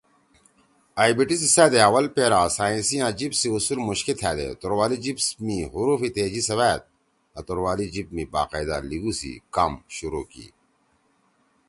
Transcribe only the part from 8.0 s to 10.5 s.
می باقاعدہ لیِگُو سی کام شروع کی۔